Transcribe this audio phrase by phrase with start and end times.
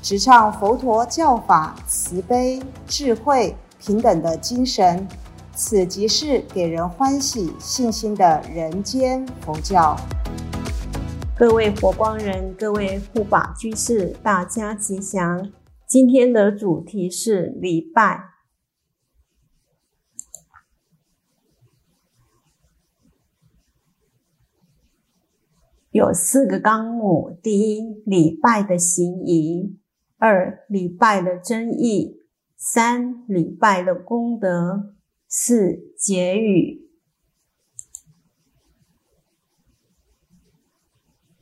[0.00, 5.06] 直唱佛陀教法慈悲、智慧、平等的精神。
[5.54, 9.96] 此即是给人欢喜、信心的人间佛教。
[11.36, 15.50] 各位佛光人，各位护法居士，大家吉祥。
[15.86, 18.24] 今天的主题是礼拜，
[25.90, 29.76] 有四个纲目：第一，礼拜的行仪；
[30.18, 32.18] 二，礼拜的真义；
[32.56, 34.94] 三，礼拜的功德。
[35.30, 36.88] 四结语。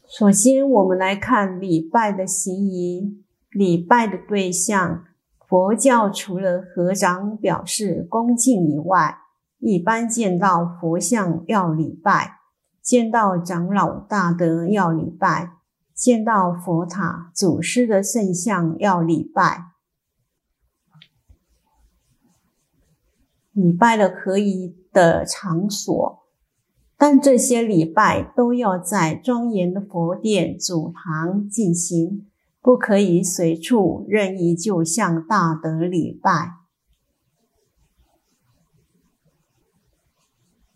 [0.07, 3.23] 首先，我们来看礼拜的行仪。
[3.51, 5.05] 礼拜的对象，
[5.47, 9.19] 佛教除了合掌表示恭敬以外，
[9.59, 12.41] 一般见到佛像要礼拜，
[12.83, 15.56] 见到长老大德要礼拜，
[15.97, 19.73] 见到佛塔、祖师的圣像要礼拜。
[23.53, 26.23] 礼拜了可以的场所，
[26.99, 32.27] 但这些礼拜都要在庄严的佛殿、祖堂进行，
[32.61, 36.59] 不可以随处任意就向大德礼拜。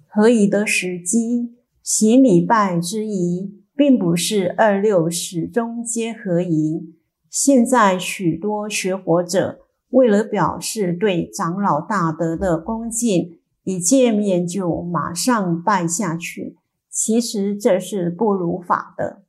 [0.08, 6.92] 何以的时机行礼拜之仪，并不是二六始终皆合宜。
[7.30, 9.60] 现在许多学佛者。
[9.88, 16.58] 为了表示对长老大德的恭敬，一见面就马上拜下去，
[16.90, 19.22] 其实这是不如法的。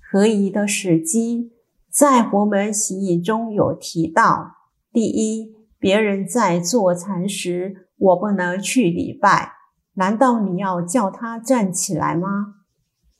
[0.00, 1.52] 合宜的时机，
[1.90, 4.52] 在佛门习仪中有提到：
[4.90, 9.55] 第一，别人在坐禅时，我不能去礼拜，
[9.96, 12.54] 难道你要叫他站起来吗？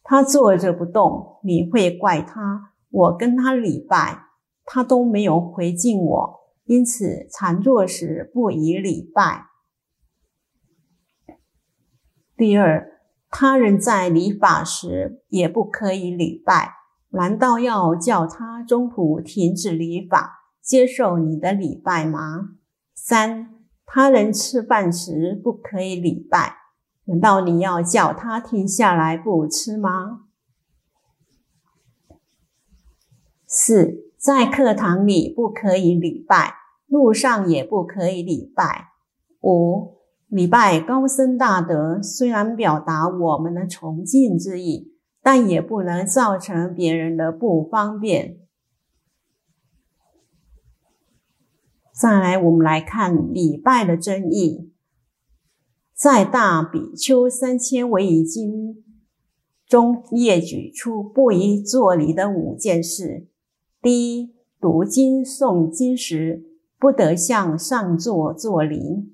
[0.03, 2.73] 他坐着不动，你会怪他？
[2.91, 4.27] 我跟他礼拜，
[4.65, 9.47] 他都没有回敬我，因此禅坐时不宜礼拜。
[12.37, 13.01] 第二，
[13.31, 16.75] 他人在礼法时也不可以礼拜，
[17.11, 22.51] 难道要叫他中途停止礼法，接受你的礼拜吗？
[22.95, 23.55] 三，
[23.87, 26.57] 他人吃饭时不可以礼拜，
[27.07, 30.25] 难道你要叫他停下来不吃吗？
[33.47, 36.55] 四，在课堂里不可以礼拜，
[36.87, 38.89] 路上也不可以礼拜。
[39.41, 44.93] 五，礼拜高僧大德虽然表达我们的崇敬之意，
[45.23, 48.41] 但也不能造成别人的不方便。
[51.93, 54.73] 再来，我们来看礼拜的真义，
[55.97, 58.75] 在《大比丘三千为一经》
[59.67, 63.29] 中列举出不宜作礼的五件事。
[63.81, 66.45] 第一，读经诵经时
[66.79, 69.07] 不得向上座作礼；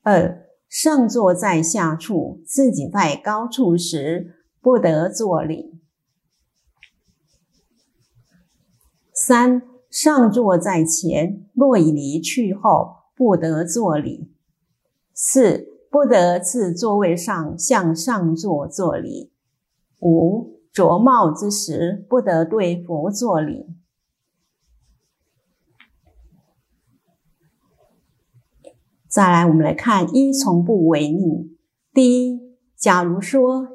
[0.00, 5.74] 二，上座在下处，自己在高处时不得作礼；
[9.12, 14.30] 三，上座在前，若已离去后不得作礼；
[15.12, 19.32] 四，不得自座位上向上座作礼；
[20.00, 23.66] 五，着帽之时不得对佛作礼。
[29.08, 31.56] 再来，我们来看一从不违逆。
[31.92, 32.40] 第一，
[32.76, 33.66] 假如说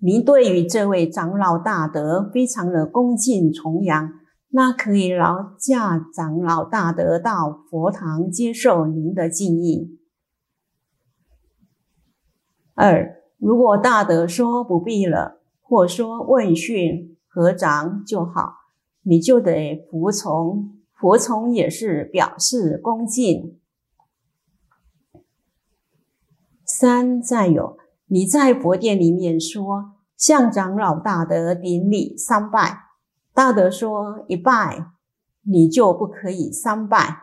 [0.00, 4.12] 您对于这位长老大德非常的恭敬崇仰，
[4.48, 10.00] 那可以劳驾长老大德到佛堂接受您的敬意。
[12.74, 18.54] 二，如果大德说不必了，或说问讯合掌就好，
[19.02, 20.78] 你就得服从。
[20.92, 23.58] 服从也是表示恭敬。
[26.64, 27.76] 三再有，
[28.06, 32.84] 你在佛殿里面说向长老大德顶礼三拜，
[33.34, 34.92] 大德说一拜，
[35.42, 37.22] 你就不可以三拜，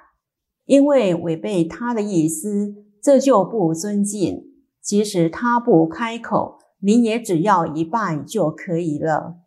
[0.65, 4.48] 因为违背他的意思，这就不尊敬。
[4.89, 9.37] 即使他不开口，你也只要一拜就可以了。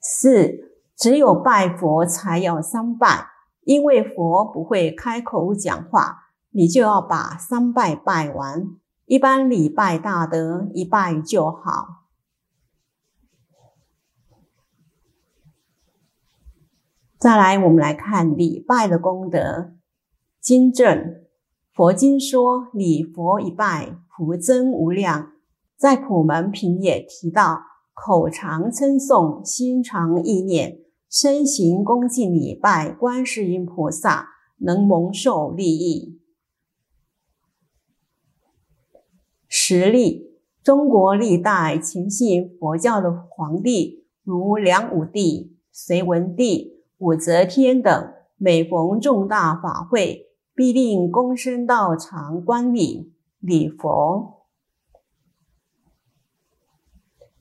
[0.00, 3.26] 四，只有拜佛才要三拜，
[3.64, 8.66] 因为佛不会开口讲话，你就要把三拜拜完。
[9.04, 12.06] 一般礼拜大德一拜就好。
[17.18, 19.74] 再来，我们来看礼拜的功德。
[20.40, 21.25] 金正
[21.76, 25.32] 佛经说，礼佛一拜，福增无量。
[25.76, 27.60] 在普门品也提到，
[27.92, 30.78] 口常称颂，心常意念，
[31.10, 36.18] 身行恭敬礼拜观世音菩萨，能蒙受利益。
[39.46, 40.30] 实例：
[40.62, 50.22] 中国历代虔信佛教的皇帝，如梁武帝、隋文帝、武则天等，每逢重大法会。
[50.56, 54.46] 必令躬身到场观礼礼佛。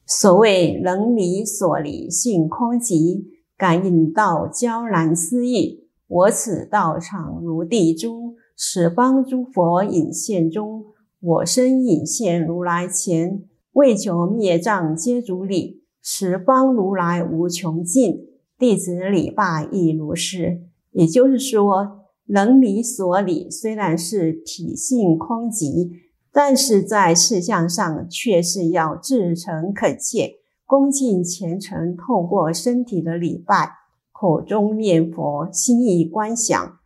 [0.05, 3.23] 所谓能离所离性空寂，
[3.55, 5.87] 感应道交然思意。
[6.07, 10.83] 我此道场如地珠，十方诸佛引现中，
[11.21, 18.27] 我身引现如来前，为求灭障皆主礼，十方如来无穷尽，
[18.59, 20.63] 弟子礼拜亦如是。
[20.91, 22.04] 也就是说。
[22.27, 25.91] 能离所理虽然是体性空寂，
[26.31, 30.35] 但是在事相上却是要至诚恳切、
[30.65, 33.73] 恭敬虔诚，透过身体的礼拜、
[34.11, 36.79] 口中念佛、心意观想，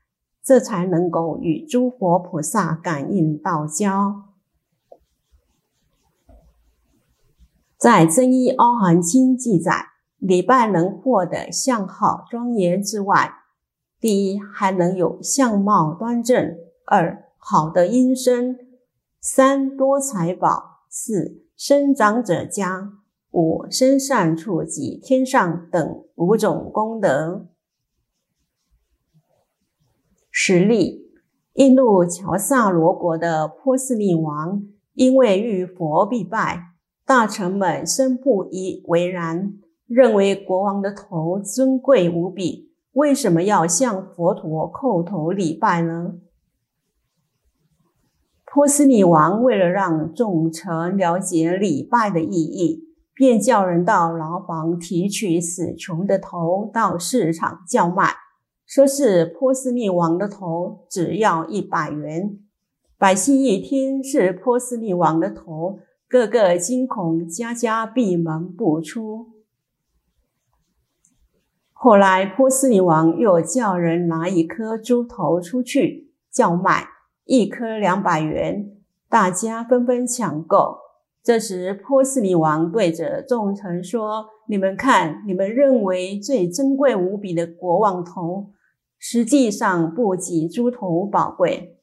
[0.44, 4.24] 这才能够与诸佛菩萨感应道交。
[7.78, 9.86] 在《真一阿含经》记载，
[10.18, 13.39] 礼拜能获得相好庄严之外。
[14.02, 16.56] 第一，还能有相貌端正；
[16.86, 18.56] 二，好的音声；
[19.20, 22.94] 三，多财宝；四，生长者家；
[23.32, 27.48] 五，身善处及天上等五种功德。
[30.32, 31.12] 实例：
[31.56, 34.64] 印度乔萨罗国的波斯匿王，
[34.94, 36.70] 因为遇佛必拜，
[37.06, 39.56] 大臣们深不以为然，
[39.88, 42.69] 认为国王的头尊贵无比。
[42.94, 46.16] 为什么要向佛陀叩头礼拜呢？
[48.52, 52.84] 波斯匿王为了让众臣了解礼拜的意义，
[53.14, 58.16] 便叫人到牢房提取死囚的头到市场叫卖，
[58.66, 62.40] 说是波斯匿王的头，只要一百元。
[62.98, 65.78] 百姓一听是波斯匿王的头，
[66.10, 69.39] 个个惊恐，家家闭门不出。
[71.82, 76.86] 后来，波斯匿王又叫人拿一颗猪头出去叫卖，
[77.24, 78.76] 一颗两百元，
[79.08, 80.78] 大家纷纷抢购。
[81.24, 88.52] 这时，波斯匿王对着众臣说：“你们看，你们认为最珍贵无比的国王头，
[88.98, 91.78] 实际上不及猪头宝贵。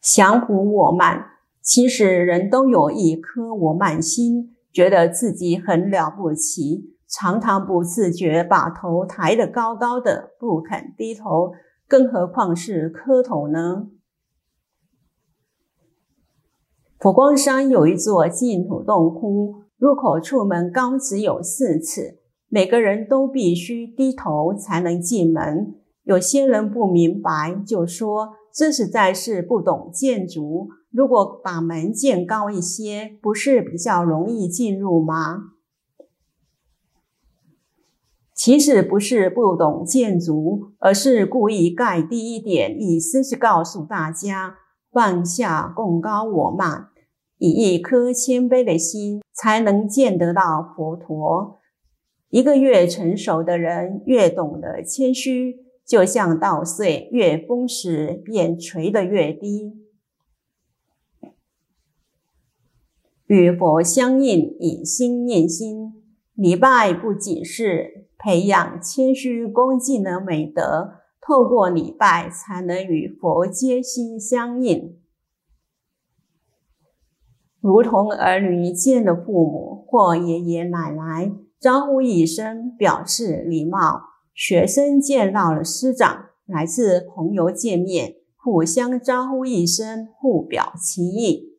[0.00, 11.52] 降服我慢，其实人都有一颗我慢心。”觉得自己很了不起，常常不自觉把头抬得高高的，不肯低头，
[11.86, 13.88] 更何况是磕头呢？
[16.98, 25.74] 佛光山有一座净土洞窟，入口处门高只有四尺，每个人都必须低头才能进门。
[26.04, 30.68] 有些人不明白，就说这实在是不懂建筑。
[30.90, 35.52] 如果把门建高一些，不是比较容易进入吗？
[38.34, 44.56] 其实不是不懂建筑，而是故意盖低一点，意思是告诉大家
[44.90, 46.88] 放下共高我慢，
[47.38, 51.60] 以一颗谦卑的心，才能见得到佛陀。
[52.30, 59.78] 一个越成熟的人，越懂得谦虚，就像稻穗越丰实，便垂得越低。
[63.26, 66.02] 与佛相应，以心念心，
[66.34, 74.98] 礼拜不仅是培养谦虚恭敬的美德，透过礼拜才能与佛皆心相应。
[77.60, 91.52] 如同儿女见了父母或爷爷奶奶，招呼一声表示礼貌；学生见到了师长，来自朋友见面，互相招呼一声，互表情谊。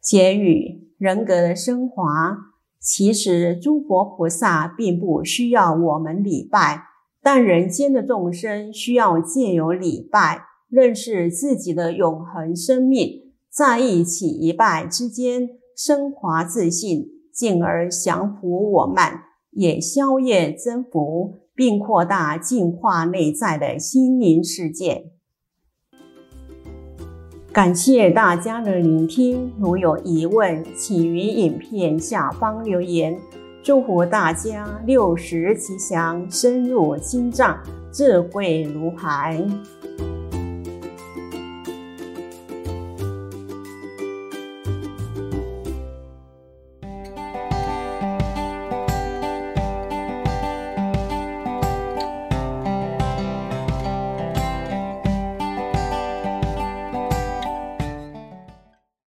[0.00, 2.38] 结语：人格的升华。
[2.78, 6.84] 其实诸佛菩萨并不需要我们礼拜，
[7.20, 25.10] 但人间的众生需要借由礼拜认识自己的永恒生命，在一起一拜之间升华自信，进而降服我慢，也消业增福，并扩大净化内在的心灵世界。
[27.52, 33.18] 感谢大家的聆听，如有疑问，请于影片下方留言。
[33.62, 37.58] 祝福大家六十吉祥，深入心脏，
[37.92, 39.44] 智慧如海。